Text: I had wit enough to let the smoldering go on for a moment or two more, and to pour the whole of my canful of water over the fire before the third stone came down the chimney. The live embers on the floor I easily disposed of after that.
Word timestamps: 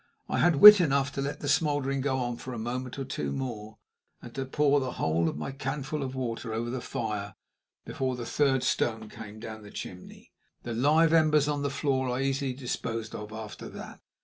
I 0.27 0.39
had 0.39 0.55
wit 0.55 0.81
enough 0.81 1.11
to 1.11 1.21
let 1.21 1.41
the 1.41 1.47
smoldering 1.47 2.01
go 2.01 2.17
on 2.17 2.37
for 2.37 2.53
a 2.53 2.57
moment 2.57 2.97
or 2.97 3.05
two 3.05 3.31
more, 3.31 3.77
and 4.19 4.33
to 4.33 4.45
pour 4.47 4.79
the 4.79 4.93
whole 4.93 5.29
of 5.29 5.37
my 5.37 5.51
canful 5.51 6.01
of 6.01 6.15
water 6.15 6.51
over 6.55 6.71
the 6.71 6.81
fire 6.81 7.35
before 7.85 8.15
the 8.15 8.25
third 8.25 8.63
stone 8.63 9.09
came 9.09 9.39
down 9.39 9.61
the 9.61 9.69
chimney. 9.69 10.31
The 10.63 10.73
live 10.73 11.13
embers 11.13 11.47
on 11.47 11.61
the 11.61 11.69
floor 11.69 12.09
I 12.09 12.23
easily 12.23 12.53
disposed 12.53 13.13
of 13.13 13.31
after 13.31 13.69
that. 13.69 14.01